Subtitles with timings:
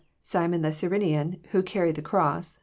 [0.23, 2.57] Simon the Cjrrenian, who carried the cross.